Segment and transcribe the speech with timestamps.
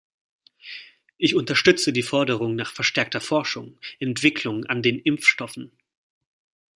[1.19, 5.71] Ich unterstütze die Forderung nach verstärkter Forschung, Entwicklung an den Impfstoffen.